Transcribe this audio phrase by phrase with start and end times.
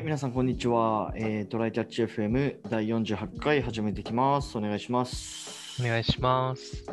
[0.00, 1.12] はい、皆さん、こんにちは。
[1.14, 4.56] えー、トライキャッチ FM 第48回始めていきます。
[4.56, 5.82] お願いします。
[5.82, 6.86] お願いします。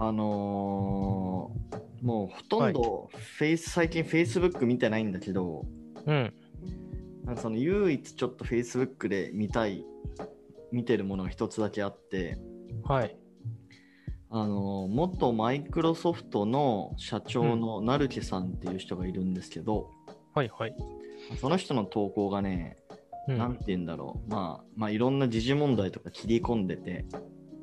[0.00, 5.64] あのーもうほとんどフェイス、最近 Facebook 見てないんだけど、
[6.04, 6.34] うん。
[7.24, 9.84] なんかその唯一ちょっと Facebook で見たい、
[10.72, 12.36] 見てるものが一つだけあって、
[12.82, 13.16] はい。
[14.28, 19.88] あのー元マイクロソフトの社長の成木さんっていう人がいるんですけど、
[20.34, 20.74] はいはい。
[21.36, 22.76] その人の投稿がね、
[23.28, 23.38] うん。
[23.38, 27.06] なんて言うんだろう、まあ、まあ、いろんな時事問題とか切り込んでて、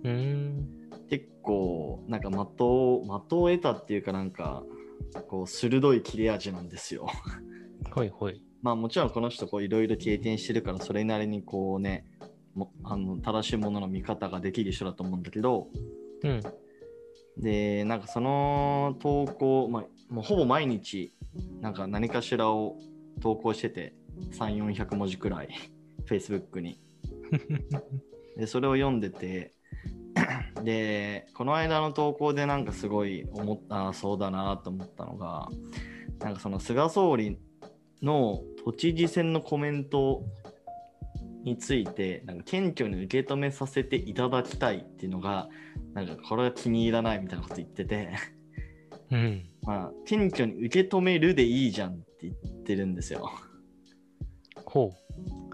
[0.03, 0.67] うーん。
[1.09, 4.63] 結構、なんか的を、的を得たっていうかなんか、
[5.27, 7.07] こう、鋭い切れ味なんですよ。
[7.91, 8.41] はいはい。
[8.61, 12.05] まあもちろんこの人こういろいろ経験してるからそれなりにこうね
[12.53, 15.69] もあの正しいものの見方ができる人だと思うんだけど
[16.23, 16.41] うん。
[17.37, 21.13] でなんかその投稿、まあ、もうほぼ毎日
[21.61, 22.77] なんか何かしらを
[23.19, 23.93] 投稿してて
[24.31, 25.49] 3400文字くらい
[26.07, 26.79] Facebook に
[28.37, 29.53] でそれを読んでて
[30.63, 35.49] でこの間の投稿でなんかすごい思ったそうだなと思ったのが
[36.19, 37.37] なんかその菅総理
[38.01, 40.23] の都知事選のコメント
[41.43, 45.49] についてなんか謙虚に受け止めさせていただきたいっていうのが
[45.93, 48.09] なんかこれは気に入らないみたいなこと言ってて
[49.11, 49.45] うん。
[49.63, 53.31] まあ謙虚に受け止めるでいいじゃんって言ってるんですよ。
[54.65, 54.93] ほ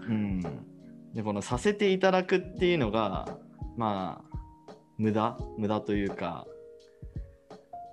[0.08, 0.40] うん、
[1.14, 3.38] でこのさせていただくっていうのが
[3.76, 4.36] まあ
[4.98, 5.38] 無駄？
[5.58, 6.46] 無駄というか、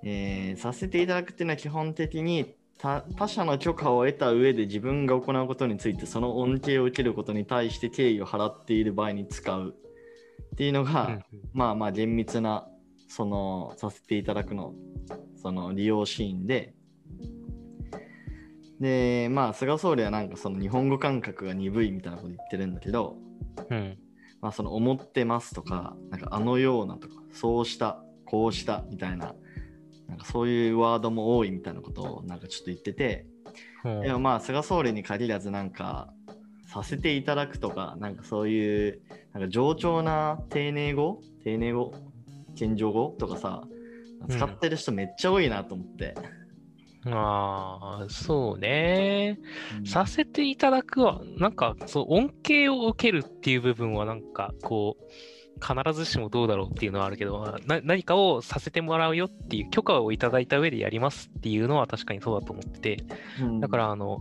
[0.03, 9.73] えーさせていただくっていうのは基本的に他他者の許可を得た上で自分が行うことについてその恩恵を受けることに対して敬意を払っている場合に使う
[10.53, 10.85] っていうのう。
[10.85, 12.67] が、うんまあまあ厳密な
[13.07, 14.73] そのさせていただくの
[15.41, 16.73] その利用シーンで
[18.83, 23.15] でまあ菅総理はなんかその日本語感覚が鈍いみたいなこと言ってるんだけど
[23.69, 23.97] うん。
[24.41, 29.33] まあその思ってますとかなんかあのようなとかそうしたこうしたみたいな
[30.09, 33.25] なんかそういうワードも多いみたいなことをなんかちょっと言ってて
[33.83, 36.11] ほうでもまあ菅総理に限らずなんか
[36.67, 41.93] させていただくとかなんかそういうなんか冗長な丁寧語丁寧語
[42.55, 43.63] 謙譲語とかさ
[44.27, 46.15] 使ってる人めっちゃ多いなと思って、
[47.05, 49.39] ああ、そうね。
[49.79, 49.85] うん。
[49.85, 55.03] させていただくは、なんか、そう、恩恵を受けるっていう部分は、なんか、こう、
[55.61, 63.03] 必ずしもどうだろうっていうのはあるけど、な何かをさせてもらうよっていう許可をいただいた上でやりますっていうのは確かにそうだと思ってて、
[63.39, 63.59] うん。
[63.59, 64.19] だから、あの、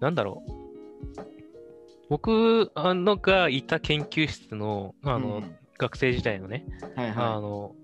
[0.00, 0.52] なんだろう。
[2.08, 5.58] 僕あのがいた研究室の、あの、うん。
[5.78, 7.74] 学生時代のね、はいはあの、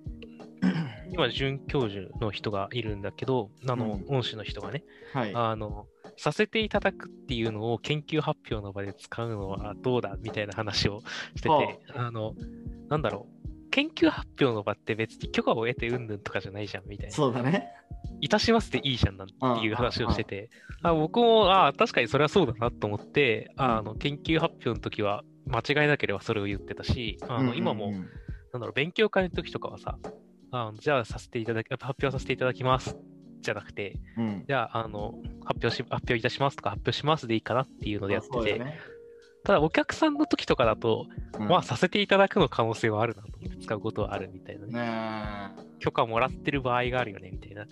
[1.15, 4.17] 今、准教授の人がいるんだけど、あの、うん。
[4.17, 5.33] 恩師の人がね、いはい。
[5.35, 5.87] あの、
[6.17, 11.01] させていただくっていうのを研究発表の場で使うのはどうだみたいな話を
[11.37, 12.11] してて、はあ。
[12.11, 12.35] の、
[12.89, 13.71] なんだろう。
[13.71, 17.13] 研究発表の場って別に許可を得てうんぬんとかじゃないじゃんみたいな。
[17.13, 17.73] そうだね。
[18.21, 19.35] いたしますでいいじゃんなんて
[19.67, 20.51] いう話をしてて、
[20.83, 29.99] あ僕も、あ確かにそれはそうだなと思って、あの、研究発表の時は間違いなければそれを言ってたし、あの、今も、なんだろう、勉強会の時とかはさ、
[30.57, 32.97] あのじゃあさせていただき、発表させていただきます。
[33.41, 34.45] じゃなくて、うん。
[34.47, 38.79] じゃあ、あの、発表し、発表いたしますとか発表しますでいいかなっていうのでやってて、ね。
[39.45, 41.07] ただお客さんの時とかだと、
[41.39, 41.49] うん。
[41.49, 44.73] まあさせていただくの可能性はあるなと思って使うことはあるみたいなね。
[44.73, 45.51] ね
[45.81, 47.67] 許可もらってる場合があるよね、みたいな。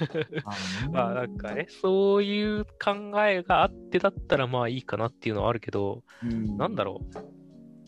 [0.90, 6.56] まあなんかね、そういう考えがあってだったらまあいいかなっていうのはあるけど、うん。
[6.56, 7.02] なんだろ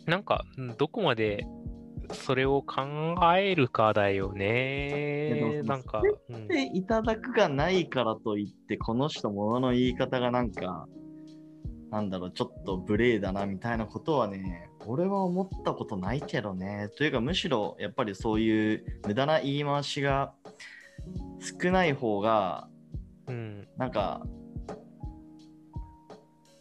[0.06, 0.10] う。
[0.10, 1.44] なんか、うんどこまで
[2.12, 5.62] それを考えるかだよね。
[5.64, 6.02] なんか、
[6.72, 10.86] いただくがないからといってこの人ものの言い方がなんか
[11.90, 16.90] なんだろうちょっと無礼だなみたいなことはね俺は思ったことないけどね。
[16.96, 20.32] というかむしろやっぱりそういう無駄な言い回しが
[21.60, 22.68] 少ない方が
[23.28, 24.22] うん、なんか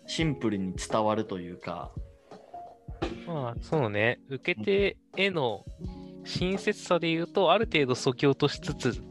[0.08, 1.92] シンプルに伝わるというか
[3.28, 4.20] まあ、そうね。
[4.30, 5.66] 受け手への
[6.26, 9.02] 親切さで言うと、ある程度そぎ落としつつ、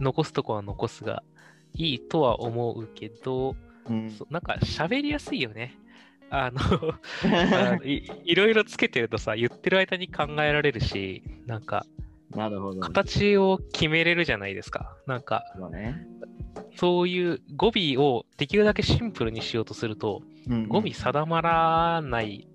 [0.00, 1.22] 残すとこは残すが
[1.74, 3.56] いいとは思うけど、
[3.88, 5.76] うんなんか喋りやすいよね。
[6.30, 6.60] あの
[7.84, 11.86] い、いろいろつけてるとさ、言ってる間に考えられるし、なんか、
[12.30, 14.96] なるほど形を決めれるじゃないですか。
[15.06, 16.06] なんか、そうね
[16.76, 22.48] そういう語尾をできるだけシンプルにしようとすると、うん語尾定まらない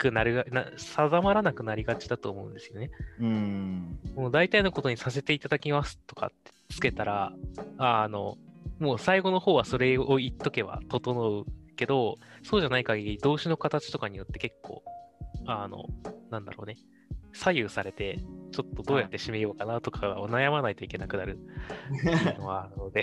[0.00, 2.90] くなるがな、定まらなくなりがちだと思うんですよね。
[3.20, 3.98] うん。
[4.16, 7.32] もう大体のことにさせていただきますとかってつけたら、
[7.76, 8.38] あの、
[8.78, 11.44] もう最後の方はそれを言っとけば整う
[11.76, 14.82] けど、そうじゃない限り動詞の形とかによって結構、
[15.46, 15.84] あの、
[16.30, 16.76] なんだろうね、
[17.34, 18.18] 左右されて、
[18.52, 23.02] ちょっとどうやって締めようかなとかを悩まないといけなくなるっていうのはあるので、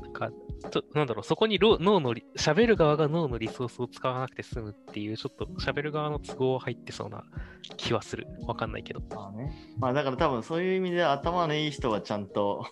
[0.00, 0.30] なんか、
[0.70, 7.24] となんだろう、そこにろ脳のり、喋る側が脳のリソースを使わなくて済むっていう、ちょっと喋る側の都合入ってそうな
[7.76, 8.26] 気はする。
[8.46, 9.00] わかんないけど。
[9.14, 9.52] まあね。
[9.78, 12.66] まあだから多分そういう意味で頭のいい人はちゃんと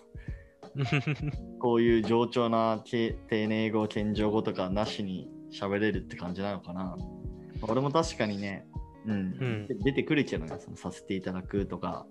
[1.59, 6.97] こういう冗長なけ丁寧語、謙譲語とかなしに喋れるって感じなのかな。
[7.63, 8.67] 俺も確かにね、
[9.07, 12.07] うん、うんで出てくるけどね、そのさせていただくとか。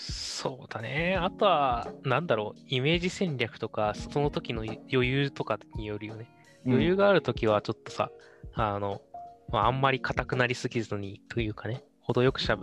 [0.00, 1.18] そうだね。
[1.20, 6.28] あとは、なんだろう、イメージ戦略とか、その時の余裕とかによるよね。
[6.66, 8.10] 余裕があるときはちょっとさ、
[8.54, 9.02] あの、
[9.50, 12.58] まあ、あんまり硬くなりすぎずにというかね、程よくしゃ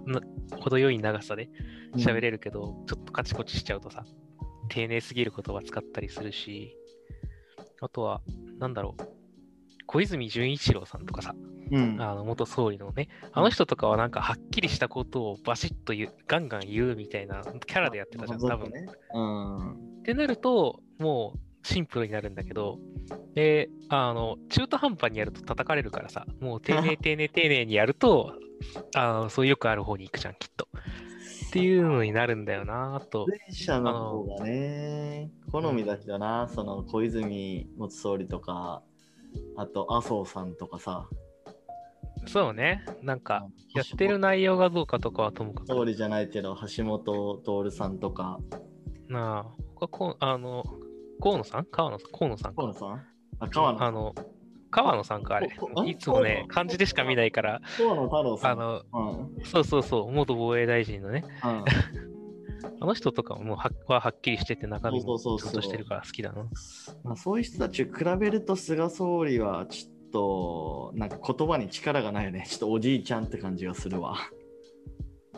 [0.60, 1.50] 程よい長さで
[1.96, 4.04] 喋れるけど、ちょっとカチコチしちゃうとさ、
[4.70, 6.76] 丁寧すぎる言葉使ったりするし、
[7.82, 8.22] あとは、
[8.58, 9.04] なんだろう、
[9.86, 11.36] 小泉純一郎さんとかさ、
[11.72, 11.98] うん。
[12.02, 18.72] あの元総理のね、あの人とかはなんかはっきりしたことをバシッと言う、ガンガン言うみたいなキャラでやってたじゃん、多分。
[18.72, 18.86] ね。
[19.14, 19.72] うん。
[19.72, 22.80] ってなると、もうシンプルになるんだけど、
[23.34, 28.34] で、あの、中途半端にやると叩かれるからさ、もう丁寧 丁寧丁寧にやると、
[28.96, 30.68] あのそうよくある方に行くじゃん、きっと。
[31.48, 33.26] っていうのになるんだよなと。
[33.28, 38.82] 前者の方がね、好みだけどな、その小泉元総理とか、
[39.56, 41.08] あと麻生さんとかさ、
[42.28, 45.68] そうね、なんか、やってる内容がどうかとかはともかく。
[45.68, 48.40] 総理じゃないけど、橋本徹さんとか、
[49.08, 49.46] なあ、
[49.76, 50.64] 他こう、あの、
[51.22, 51.66] 河野さん？
[51.66, 52.12] 河野さん？
[52.12, 52.56] 河野さんか。
[52.58, 53.06] 河野さん？
[53.40, 53.84] あ、川野。
[53.84, 54.16] あの、
[54.70, 55.50] 川野さんか、あれ。
[55.86, 58.04] いつもね、漢字でしか見ないから、河野。
[58.04, 58.52] 太郎さん。
[58.52, 59.46] あの、うん。
[59.46, 61.64] そうそうそう、元防衛大臣のね、うん。
[62.80, 66.44] あの人とかもはははっきりしてて中身もそうそうそうそうちゃんとしてるから好きだな。
[67.04, 72.46] まあ、そういう人たちを比べると菅総理はちょっとなんか言葉に力がないよね。
[72.48, 74.18] ちょっとおじいちゃんって感じがするわ。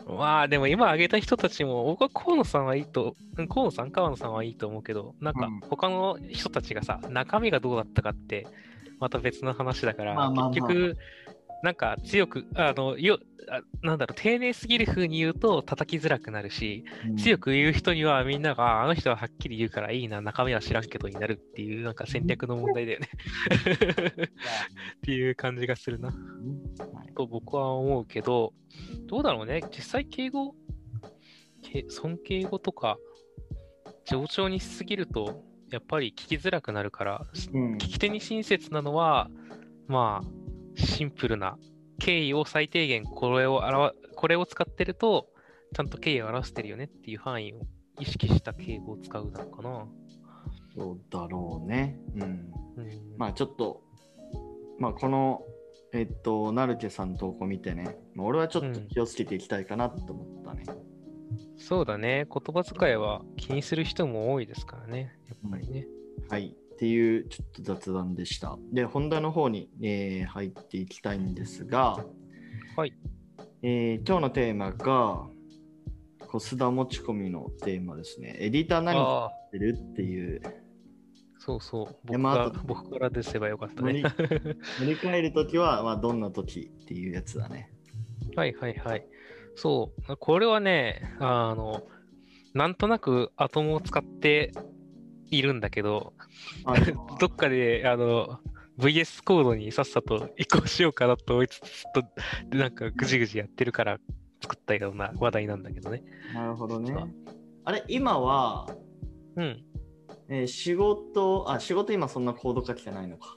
[0.06, 8.46] まあでも今挙げた人たちも、僕は河野さんはいいと、うん河野さん、川野さんはいいと思うけど、なんかうん他の人たちがさ、中身がどうだったかって、
[8.98, 10.96] また別の話だから、結局、
[11.62, 13.18] なんか強く、あの、よ、
[13.48, 16.84] あなんだろう、丁寧すぎる風に言うと叩きづらくなるし、
[17.18, 23.08] 強く言う人にはみんなが、ああの人ははっきり言うからいいな、中身は知らんけどになるっていう、なんか戦略の問題だよね。
[24.96, 26.14] っていう感じがするな。
[27.16, 28.52] と僕は思うけど、
[29.06, 30.54] どうだろうね、実際敬語、
[31.62, 32.98] け尊敬語とか、
[34.04, 39.30] 冗長にしすぎると、やっぱり聞きづらくなるから、うん聞き手に親切なのは、
[39.86, 40.39] まあ、
[40.80, 41.58] シンプルな、
[41.98, 45.28] 敬意を最低限これを表、これを使ってると、
[45.74, 47.60] ちゃんと敬意を表してるよねっていう範囲を
[47.98, 49.86] 意識した敬語を使うなのかな。
[50.76, 51.98] そうだろうね。
[52.16, 52.22] うん。
[52.22, 53.82] うん、まあちょっと、
[54.78, 55.42] まあこの、
[55.92, 60.64] えっと、ナルケさんの投稿見てね、まあ、俺はちょっと気をつけていきたいかなと思ったね。
[61.56, 65.86] そうだね、言葉遣いは気にする人も多いですからね、やっぱりね。
[66.28, 66.56] はい。
[66.80, 68.56] っていうちょっと雑談でした。
[68.72, 72.02] で、本題の方に、えー入っていきたいんですが、
[72.74, 72.94] はい。
[73.62, 75.28] えー今日のテーマが、
[76.26, 78.34] コスダ持ち込みのテーマですね。
[78.40, 80.40] エディター何やってるっていう、
[81.36, 82.10] そうそう。
[82.10, 84.02] で僕僕から出せばよかったね。
[84.02, 87.70] 乗り 換えるときは、まあ、どんなときっていうやつだね。
[88.36, 89.04] はいはいはい。
[89.54, 90.16] そう。
[90.16, 91.86] これはね、あの、
[92.54, 94.52] なんとなくアトムを使って
[95.30, 96.14] いるんだけど、
[97.18, 98.38] どっかで、あの、
[98.78, 103.98] VS コードにさっさと移行しようかなと思いつつ、ずっとなんかぐじぐじやってるから
[104.42, 106.02] 作ったような話題なんだけどね。
[106.34, 106.94] なるほどね。
[107.64, 108.68] あれ、今は、
[109.36, 109.64] うん。
[110.28, 113.36] えー仕事、あ、仕事今そんなコード書きてないのか。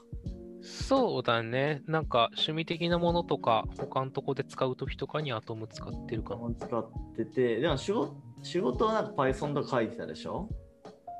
[0.62, 1.82] そうだね。
[1.86, 6.54] なんか趣味的なものとか、他のとこで使うときとかにアトム使ってるかな。
[6.54, 10.48] 使ってて、でも仕事仕事はなんか Python とか書いてたでしょ？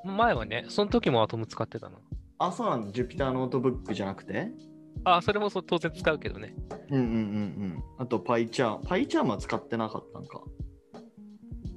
[0.04, 1.96] 前はね、その時も Atom 使ってたな。
[2.38, 2.92] あ、そうなんだ。
[2.92, 4.50] Jupyter ノートブックじゃなくて？
[5.04, 6.54] あ、それもそう当然使うけどね。
[6.90, 7.82] うんうんうんうん。
[7.98, 8.80] あと PyCharm。
[8.80, 10.42] PyCharm は使ってなかったんか。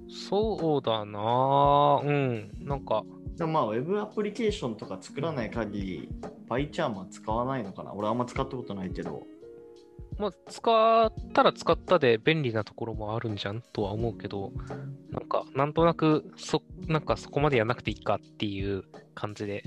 [0.09, 2.51] そうだなぁうん。
[2.67, 3.03] なんか、
[3.35, 6.09] でもまあ、Web アプリケーションとか作らない限り、
[6.49, 9.23] PyCharm は使わないのかな俺あんま使ったことないけど。
[10.19, 14.51] まあ、使ったら使ったで便利なところもあるんじゃんとは思うけど、
[15.11, 18.83] なんか、なんとなく、そ、なんかそこまでやらなくていいかっていう
[19.13, 19.63] 感じで、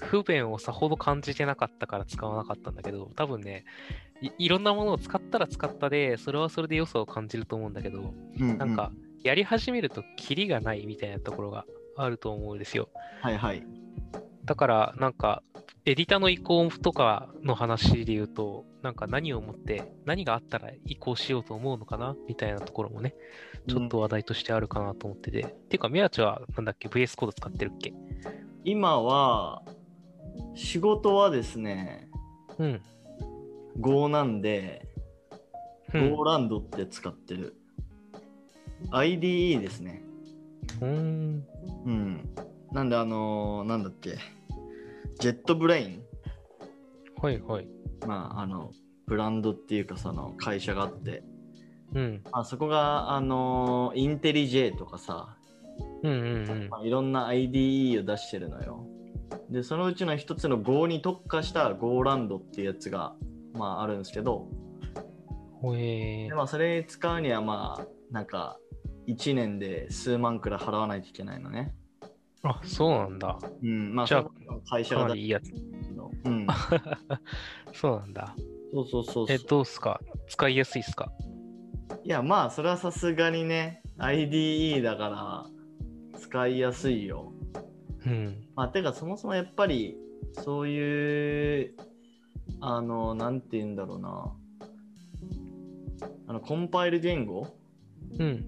[0.00, 3.64] 不便をさほど感じてなかったから使わなかったんだけど、多分ね、
[4.20, 8.90] いいろんなものを使ったら使ったで、それはそれで良さを感じると思うんだけど、うんうんなんか、
[9.22, 11.64] やり始めるとキリがないみたいなところが
[11.96, 12.88] あると思うんですよ。
[13.22, 13.66] はいはい。
[14.44, 15.42] だから、なんか、
[15.86, 22.16] エディターの移行とかの話で言うと、なんか何をもって、何があったら移行しようと思うのかな？
[22.26, 23.14] みたいなところもね、
[23.68, 25.42] ちょっと話題としてあるかなと思ってて。
[25.42, 27.92] っていうか、宮地はなんだっけ、VS コード使ってるっけ？
[28.64, 29.62] 今は、
[30.54, 32.08] 仕事はですね、
[32.58, 32.82] うん。
[33.78, 34.88] Go なんで、
[35.92, 36.16] うん。
[36.16, 37.56] Go ランドって使ってる。
[38.90, 40.02] IDE ですね。
[40.80, 41.46] うーん。
[41.84, 42.34] うん。
[42.72, 44.16] なんで、あのーなんだっけ、
[45.20, 46.02] ジェットブレイン、
[47.22, 47.68] はいはい。
[48.06, 48.70] まあ、あの、
[49.06, 51.22] ブランドっていうか、その会社があって、
[51.94, 52.22] うん。
[52.32, 55.36] あそこが、あのーインテリジェとかさ、
[56.02, 56.68] うんうんうん。
[56.68, 58.86] まあ、いろんな IDE を出してるのよ。
[59.50, 63.14] で、そのうちの一つの Go に特化した Go ランドっていうやつが、
[63.54, 64.48] まあ、あるんですけど、
[65.60, 68.58] ほえでまあ、それ使うには、まあ、なんか、
[69.06, 71.74] 1年で数万くらい払わないといけないのね。
[72.44, 73.38] あ、そうなんだ。
[73.62, 74.24] うん、まあ、じゃあ
[74.68, 75.50] 会社かがいいやつ。
[76.24, 76.46] うん、
[77.72, 78.34] そうなんだ。
[78.72, 79.46] そうそうそうえ、そう。
[79.48, 80.00] どうっすか？
[80.28, 81.10] 使いやすいっすか？
[82.02, 87.32] いや、まあ、それはさすがにね、IDE だから、使いやすいよ。
[88.06, 88.46] うん。
[88.56, 89.96] まあ、てか、そもそもやっぱり、
[90.32, 91.74] そういう、
[92.60, 94.36] あの、なんて言うんだろうな。
[96.26, 97.46] あの、コンパイル言語
[98.18, 98.44] うん。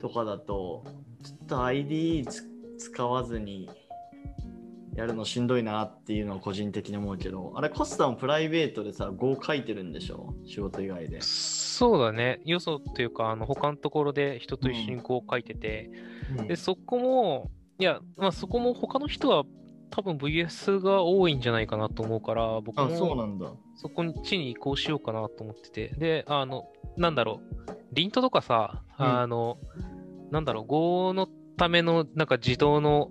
[0.00, 0.84] とかだと、
[1.22, 2.42] ちょっと IDE つ
[2.84, 3.70] 使わずに
[4.94, 10.34] やるのしんどいなっていうのは個人的に思うけど、あれ、コスタもプライベートでさ、Go 書いてるんでしょ？
[10.46, 11.20] 仕事以外で。
[11.20, 12.40] そうだね。
[12.44, 15.90] 要素っていうか、あの、他のところで人と一緒にこう書いてて、
[16.38, 19.44] うんで、そこも、いや、まあそこも他の人は
[19.90, 23.50] 多分 VS が多いんじゃないかなと思うから、僕あ、そうもなんだ。
[23.76, 25.88] そこに地に移行しようかなと思ってて。
[25.96, 29.58] で、あの、なんだろう、リントとかさ、うんあの、
[30.30, 33.10] なんだろう、Go のためのなんか自動の、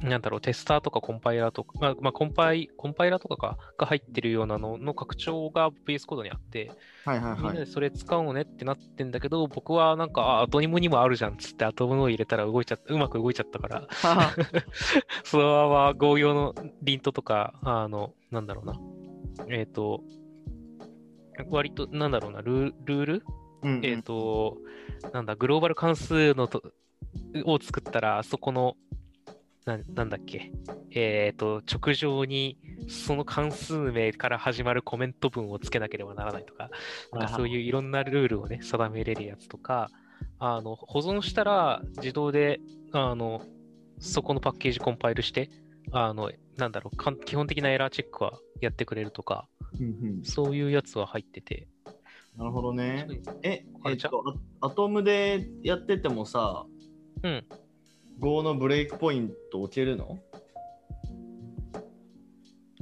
[0.00, 6.70] なんだろう、テスターとかコンパイラーとか、まあ、まあ、コンパイ、コンパイラーとかかが入ってるようなのの拡張が VS コードにあって、
[7.04, 7.36] はいはいは。
[7.36, 13.88] みんないでそれ使おうねってなってんだけど、僕はなんか、あ、アトニムにもあるじゃんっつって、アトムのを入れたら動いちゃうまく動いちゃったから、
[15.24, 18.74] そのまま合用のリントとか、あの、なんだろうな。
[19.48, 20.02] えっ、と、
[21.48, 23.22] 割と、なんだろうな、ルールール？
[23.62, 24.58] うんうんえっ、と、
[25.12, 26.62] なんだ、グローバル関数のと
[27.44, 28.76] を作ったら、そこの、
[29.64, 30.52] ななんだっけ、
[30.90, 36.70] えっ、と、直上にその関数名から始まるコメント文をつけなければならないとか、
[37.12, 39.90] なんかそういういろんなルールをね、定めれるやつとか、
[40.38, 42.60] あの、保存したら自動で、
[42.92, 43.42] あの、
[43.98, 45.48] そこのパッケージコンパイルして、
[45.92, 49.48] あの、なんだろう、基本的なエラーチェックはやってくれるとか、
[49.80, 50.24] うんうん。
[50.24, 51.68] そういうやつは入ってて、
[52.36, 53.06] なるほどね。
[53.42, 54.24] え、えっと、
[54.60, 56.66] アアトムでやっててもさ、
[57.24, 57.44] うん。
[58.20, 60.18] Go のブレイクポイント置けるの？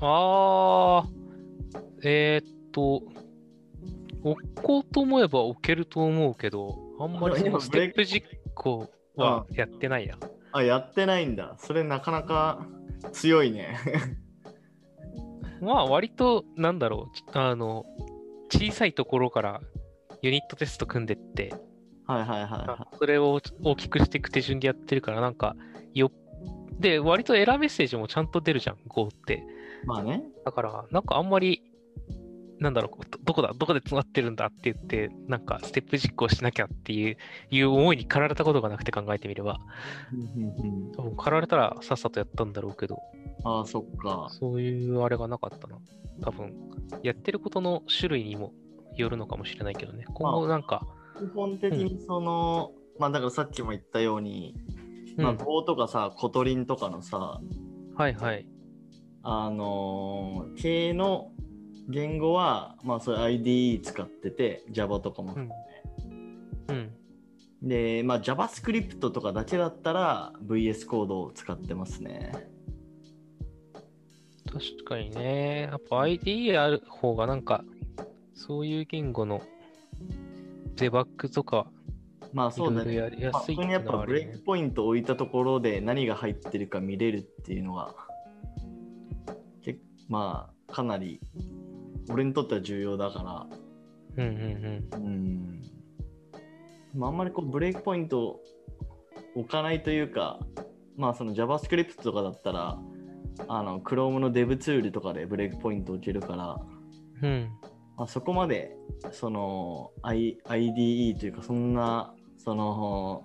[0.00, 1.08] あー、
[2.02, 3.02] えーっと、
[4.24, 10.18] 置こうと思えば置けると思うけど、あんまりステップ実行はやってないな。
[10.50, 11.56] あ、やってないんだ。
[11.58, 12.66] それなかなか
[13.12, 13.78] 強いね。
[15.62, 17.84] まあ割と、なんだろう、ちあの、
[18.50, 19.60] 小さいところから
[20.20, 21.54] ユニットテスト組んでって、
[22.06, 25.56] はいはいはいはそれを大きくしていく手順でやってるから、なんか、
[25.94, 26.10] よ
[26.78, 29.44] で、割とエラーメッセージもちゃんと出るじゃん、Go って。
[29.84, 29.86] い。
[29.86, 30.22] まあね。
[30.44, 31.62] だから、なんかあんまり、
[32.58, 37.16] なんだろう、どどこだ、どこで詰まってるんだって言って、なんかステップ実行しなきゃっていう
[37.50, 39.58] いう思いに駆られたことがなくて考えてみれば、
[40.96, 42.98] 多分駆られたらさっさとやったんだろうけど、
[43.44, 44.28] ああ、そっか。
[44.30, 45.78] そういうあれがなかったな。
[46.22, 46.54] 多分、
[47.02, 48.52] やってることの種類にも
[48.96, 50.04] よるのかもしれないけどね。
[50.14, 50.86] 今後なんか、
[51.18, 54.54] 基本的にその、まあだからさっきも言ったように、
[55.16, 57.40] まあうん Go とかさ、 Kotlin とかのさ、
[57.96, 58.46] はいはい。
[59.22, 61.30] あのー系の
[61.88, 65.34] 言語は、まあそういう IDE 使ってて、Java とかも。
[65.34, 65.50] うん。
[66.68, 66.92] うん。
[67.62, 72.32] で、まあ JavaScript とかだけだったら VS コードを使ってますね。
[74.46, 75.68] 確かにね。
[75.70, 77.64] やっぱ IDE ある方がなんか、
[78.34, 79.40] そういう言語の
[80.76, 81.66] デバッグとか、
[82.32, 82.94] まあいそうだね。
[82.94, 87.94] やりにやっぱブレイクポイントを置いたところで何が入ってるか見れるっていうのが、
[89.62, 91.20] けまあかなり
[92.10, 93.48] 俺にとっては重要だか
[94.16, 95.62] ら、うんうんうん。
[96.94, 98.40] まあ、あんまりこうブレイクポイントを
[99.34, 100.40] 置かないというか、
[100.96, 102.78] まあその JavaScript とかだったら、
[103.48, 106.60] あの Chrome の Dev ツールとかでブレイクポイント置けるから、
[107.22, 107.50] うん。
[107.92, 107.98] うん。
[107.98, 108.76] まあ、そこまで
[109.10, 113.24] その、I、IDE というかそんなその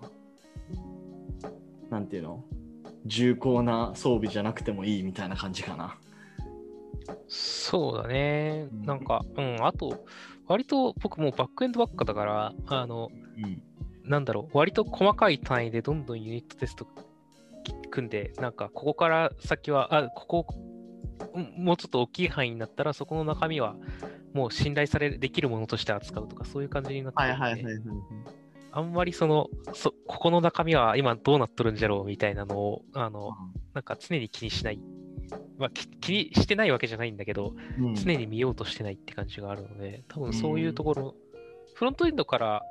[1.90, 2.44] なんていうの？
[3.06, 5.98] 重厚な装備じゃなくてもいいみたいな感じかな。
[7.30, 8.68] そうだね。
[8.72, 10.06] うんなんか、うん、あと、
[10.48, 13.64] 割と僕もうバックエンドばっかだから、あの、うん。
[14.04, 16.86] なんだろう、割と細かい単位でどんどんユニットテスト
[17.90, 20.67] 組んで、なんか、ここから先は、あ、ここ、うん
[21.38, 23.76] もうちょっと大きい範囲になったら、そこの中身は、
[24.34, 27.76] もう信頼されるできるものとして扱うとか、そういう感じになってはいはいはいはい。
[28.72, 33.32] あんまりそのそ、ここの中身は今どうなっとるんじゃろうみたいなのを、あの、
[33.74, 34.80] なんか常に気にしない。
[35.58, 41.16] まあ、き気にしてないわけじゃないんだけど、うん常に見ようとしてないって感じがあるので、多分そういうところ、
[41.74, 42.64] フロントエンドから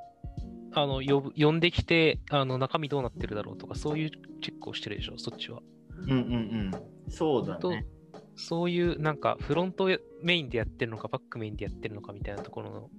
[0.73, 5.61] あの呼ぶ呼んできてあの中身どうなってるだろうとか、そういうチェックをしてるでしょ、そっちは。
[5.99, 7.11] うんうんうん。
[7.11, 7.87] そうだとね。
[8.37, 9.88] そういうなんかフロント
[10.23, 12.90] メインでやってるのか、バックメインでやってるのかみたいなところ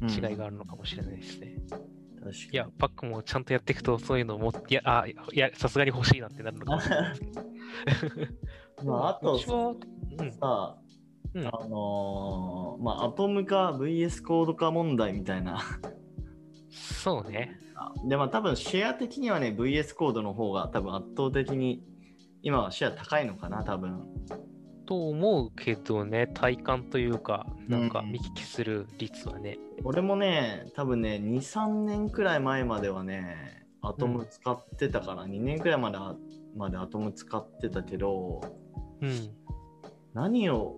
[0.00, 1.56] の違いがあるのかもしれないですね。
[1.70, 2.34] 確かに。
[2.52, 7.42] いや、バックもちゃんとやっていくと、そういうのも、いや、あいや、さすがに欲しいなってなるのかもしれないですけど。
[8.90, 9.74] まあ、あとさ、
[11.34, 15.60] うんあのーまあ、アトム化 VS コード化問題みたいな。
[16.70, 17.58] そうね。
[18.06, 21.82] で、まあ、多分シェア的にはね、VS コードの方が多分圧倒的に
[22.42, 24.06] 今はシェア高いのかな、多分。
[24.88, 29.58] と思うけどね、体感というか、なんかうん見聞きする率はね。
[29.84, 35.98] 俺もね、多分ね、2、3年くらい前まではね、アトム使ってたから、2年くらいまで
[36.56, 38.40] までアトム使ってたけど、
[39.02, 39.10] うん。
[40.14, 40.76] 何を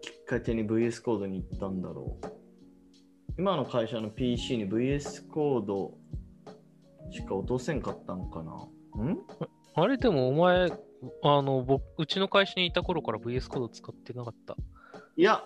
[0.00, 2.26] きっかけに VS コードに行ったんだろう。
[3.36, 5.92] 今の会社の PC に VS コード
[7.10, 8.52] しか落とせんかったのかな。
[9.04, 9.18] ん？
[9.74, 10.72] あれでもお前、
[11.22, 14.56] あの、僕、うちの会社にいた頃から VS コード使ってなかった。
[15.16, 15.44] いや、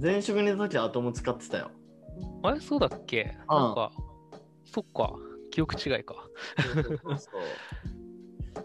[0.00, 1.70] 前職にいた時はアトム使ってたよ。
[2.42, 2.60] あれ？
[2.60, 3.36] そうだっけ？
[3.50, 3.56] うん。
[3.56, 3.92] なんか、
[4.64, 5.14] そっか、
[5.50, 6.14] 記憶違いか。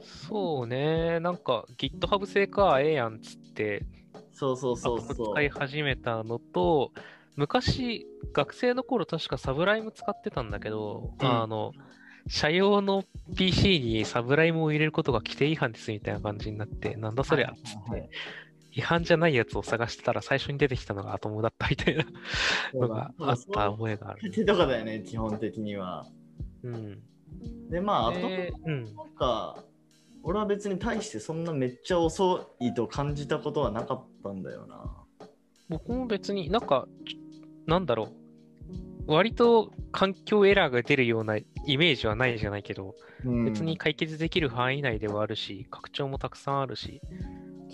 [0.01, 3.85] そう ね、なんか GitHub 製か、ええやんっつって、
[4.31, 5.15] そうそうアそうそう。
[5.15, 6.91] トム使い始めたのと、
[7.35, 11.27] 昔、学生の頃確かサブライム使ってたんだけど、うん。
[11.27, 11.71] あの、
[12.27, 13.03] 社用の
[13.35, 18.09] PC にサブライムを入れることが規定違反ですみたいな感じになって、なんだそりゃっつって、
[18.71, 22.05] 違反じゃないやつを探してたら最初に出てきたのがアトムだったみたいな
[22.73, 24.31] のがあった覚えがある。
[24.31, 26.07] 手とかだよね、基本的には。
[26.63, 27.01] うん。
[27.69, 28.51] で、まあ、アトム。
[28.65, 29.63] なんか、
[30.23, 35.03] 俺は別に対してそんなめっちゃ遅いと感じたことはなかったんだよな。
[35.69, 36.87] 僕も別になんか、
[37.67, 38.22] なんだろう。
[39.07, 47.01] 割と環境エラーが出るようなイメージはないじゃないけど、うん別に解決できる範囲内ではあるし、拡張もたくさんあるし、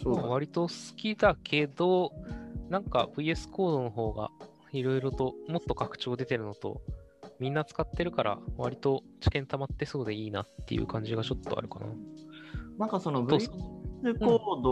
[0.02, 2.12] そう割と好きだけど、
[2.70, 4.30] なんか VS コードの方が
[4.72, 6.82] いろいろともっと拡張出てるのと、
[7.40, 11.88] みんな使ってるから割と知見溜まってそうでいいなっていう感じがちょっとあるかな。
[12.78, 13.52] なんかその VS ぞ
[14.20, 14.72] コード、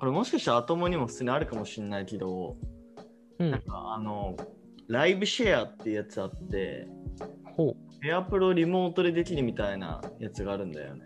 [0.00, 2.56] これもしかしたらアトムにも普通にあるかもしれないけど、
[3.38, 3.50] うん。
[3.50, 4.36] なんかあの、
[4.88, 6.86] ライブシェアっていうやつあって、
[7.44, 8.06] ほう。
[8.06, 11.02] エアプロリモートでできるみたいなやつがあるんだよね。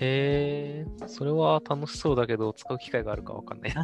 [0.00, 3.72] へえ、それは楽しそうだけど、使う機会があるかわかんない。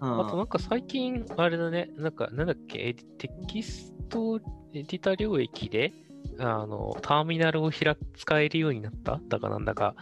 [0.00, 4.40] あとなんか最近、あれだね、なんかなんだっけ、テキスト
[4.72, 5.92] エディタ領域で、
[6.38, 9.20] あの、ターミナルを開使えるようになった？
[9.28, 9.94] だかなんだか、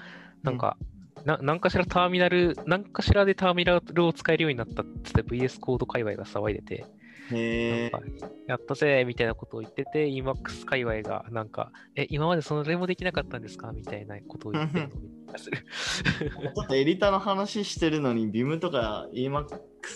[0.43, 0.77] なんか、
[1.25, 6.85] な何かしらターミナル、何かしらでターミナルを使えるようになったって VS コード界隈が騒いでて、
[7.31, 8.09] へなんか
[8.49, 13.73] やったぜみたいなことを言ってて、EMAX 界隈がなんか、え、今までそれもできなかったんですか？
[13.73, 14.95] みたいなことを言ってるの。
[16.55, 19.49] ちょっとエディターの話してるのに、ビムとか EMAX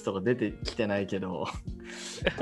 [0.05, 1.47] とか出てきてないけど、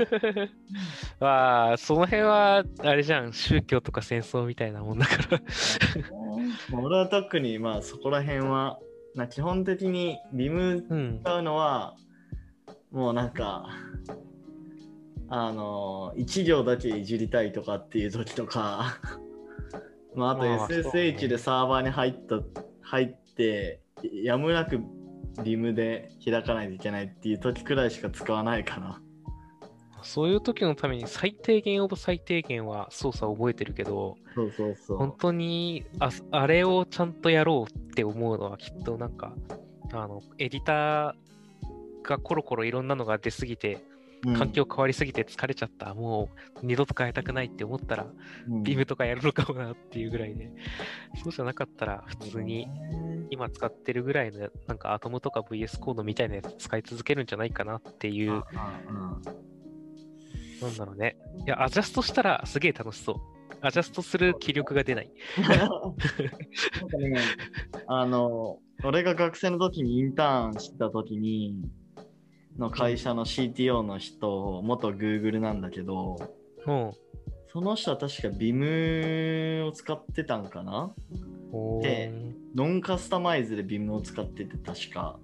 [1.19, 5.41] まあ、その辺は、あれじゃん、宗教とか戦争みたいなもんだから。
[6.71, 8.79] まあ俺は特にまあそこら辺は、
[9.15, 11.19] な基本的にビムうん。
[11.21, 11.95] 使うのは、
[12.91, 13.67] もうなんか、
[15.37, 18.97] あの、1行だけいじりたいとかっていう時とか、
[20.15, 22.39] まあ、あと SSH でサーバーに入った、
[22.79, 23.81] 入って、
[24.23, 24.79] やむなく
[25.43, 29.01] ビムで開かないといけないっていう時くらいしか使わないかな。
[30.03, 34.97] そういう時のために最低限オブ最低限は操作を覚えてるけど、そうそうそう。
[34.97, 39.33] 本当にああれをちゃんとやろうって思うのはきっとなんか、
[39.91, 43.94] あの、エディターがコロコロいろんなのが出すぎて、うん
[44.37, 46.29] 環境変わりすぎて疲れちゃった、も
[46.61, 48.07] う二度と変えたくないって思ったら、
[48.47, 50.51] うんビームとかやるのかもなっていうぐらいで、
[51.23, 52.67] そうじゃなかったら普通に
[53.29, 58.45] 今使ってるぐらいのなんかアトムとか VS コードみたいなやつ使い続けるんじゃないかなっていう、うんうん
[60.61, 61.17] なんだろうね。
[61.45, 63.15] いや、アジャストしたらすげえ楽しそう。
[63.61, 65.11] アジャストする気力が出ない。
[65.37, 67.19] なんかね、
[67.87, 71.55] あの、俺が学生の時にインターンしてた時に、
[72.57, 76.17] の会社の CTO の人、元 Google なんだけど、
[76.65, 76.91] うん。
[77.47, 80.93] その人は確か Vim を使ってたんかな？
[81.81, 82.11] で
[82.53, 85.17] ノンカスタマイズで Vim を使ってて確か。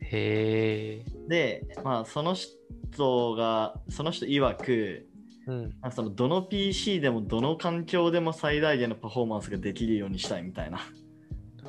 [0.00, 1.28] へえ。
[1.28, 5.06] で、まあその人が、その人曰く、
[5.46, 5.72] うん。
[5.90, 10.78] そのどの PC でもどの環境でも最大限のパフォーマンスができるようにしたいみたいな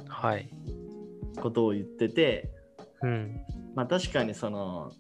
[0.07, 0.47] はい。
[1.41, 2.51] ことを言ってて、
[3.01, 3.41] うん。
[3.75, 4.91] まあ確かにその、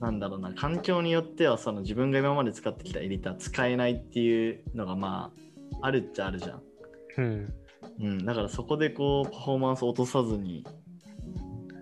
[0.00, 5.32] なんだろうな、環境によってはその自分が今まで使ってきたエディター使えないっていうのがま
[5.80, 6.62] あ、あるっちゃあるじゃん。
[7.18, 7.54] うん。
[8.00, 10.64] うん、だからそこでこう、パフォーマンスを落とさずに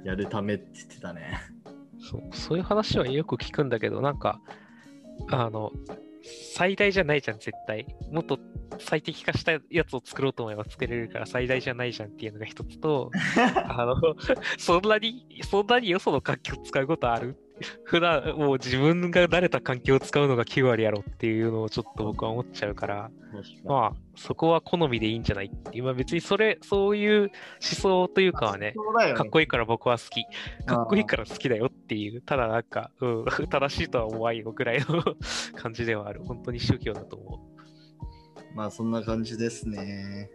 [0.05, 1.41] やるためって言ってたね。
[1.99, 4.41] そうそういう話はよく聞くんだけど、なんか、
[5.31, 5.73] あの、
[6.57, 7.87] 最大じゃないじゃん、絶対。
[8.11, 8.39] もっと
[8.79, 13.11] 最適化したやつを作ろうと思えば作れるから最大じゃないじゃんっていうのが一つと、
[13.69, 13.95] あの、
[14.57, 17.37] そんなに、そんなによその環境を使うことある？
[17.85, 23.11] 普段もう自分が慣れた環境を使うのが9割やろっていうのをちょっと僕は思っちゃうから、
[23.65, 28.75] まあ、そこは好みでいいんじゃないっていう、まあ別にそれ、そういう思想というかはね、
[29.07, 30.25] ねかっこいいから僕は好き。
[30.67, 35.03] かっこいいから好きだよっていう、ただなんか、うん、 正しいとは思わんよぐらいの
[35.57, 36.23] 感じではある。
[36.25, 37.57] 本当に宗教だと思
[38.55, 40.31] まあそんな感じですね。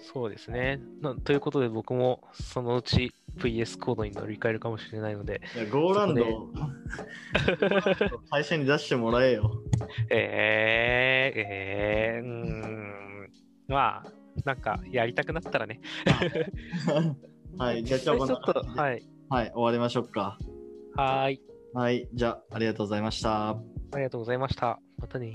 [0.00, 0.04] う。
[0.04, 0.80] そうですね。
[1.00, 6.48] なということで僕もそのうち VS コードに乗り換えるかもしれないので、いや、ゴーランドを
[8.30, 9.62] 会社に出してもらえよ。
[10.10, 13.30] えー、えー、うーん、
[13.68, 14.12] まあ、
[14.44, 15.80] なんかやりたくなったらね。
[17.58, 19.02] はい、じゃあ今日ちょっと、はい。
[19.28, 20.38] はい、終わりましょうか。
[20.96, 21.40] はーい。
[21.72, 23.50] はい、じゃあありがとうございました。
[23.50, 23.62] あ
[23.96, 24.80] りがとうございました。
[24.98, 25.34] またね。